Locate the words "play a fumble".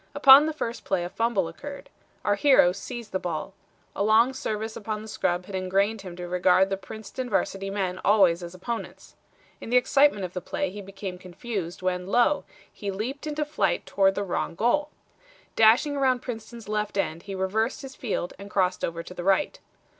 0.83-1.47